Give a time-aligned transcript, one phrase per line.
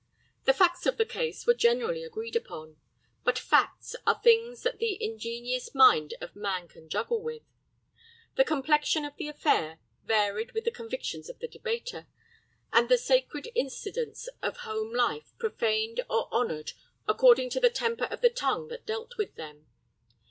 [0.45, 2.77] The facts of the case were generally agreed upon;
[3.23, 7.43] but facts are things that the ingenious mind of man can juggle with.
[8.35, 12.07] The complexion of the affair varied with the convictions of the debater,
[12.73, 16.71] and the sacred incidents of home life profaned or honored
[17.07, 19.67] according to the temper of the tongue that dealt with them.